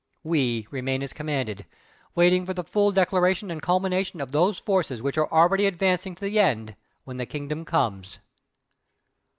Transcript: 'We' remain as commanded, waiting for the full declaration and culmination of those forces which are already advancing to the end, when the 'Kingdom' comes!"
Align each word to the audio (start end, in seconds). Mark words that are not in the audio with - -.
'We' 0.23 0.65
remain 0.71 1.03
as 1.03 1.13
commanded, 1.13 1.67
waiting 2.15 2.43
for 2.43 2.55
the 2.55 2.63
full 2.63 2.91
declaration 2.91 3.51
and 3.51 3.61
culmination 3.61 4.19
of 4.19 4.31
those 4.31 4.57
forces 4.57 4.99
which 4.99 5.15
are 5.15 5.31
already 5.31 5.67
advancing 5.67 6.15
to 6.15 6.25
the 6.25 6.39
end, 6.39 6.75
when 7.03 7.17
the 7.17 7.25
'Kingdom' 7.27 7.65
comes!" 7.65 8.17